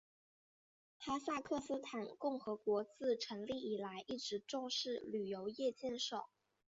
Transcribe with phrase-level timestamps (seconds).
[0.97, 6.25] 哈萨克斯坦共和国自成立以来一直重视旅游业建设。